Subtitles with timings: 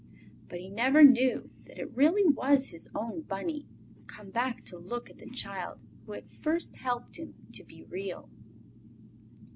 [0.49, 3.67] But he never knew that it really was his own Bunny,
[4.07, 8.27] come back to look at the child who had first helped him to be Real.